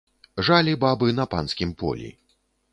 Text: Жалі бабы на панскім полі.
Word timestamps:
Жалі 0.47 0.73
бабы 0.85 1.13
на 1.19 1.27
панскім 1.35 1.77
полі. 1.85 2.13